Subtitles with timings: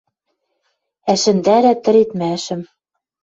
[1.13, 2.61] Ӓшӹндӓрӓ тӹредмӓшӹм